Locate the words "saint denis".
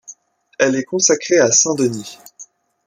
1.51-2.17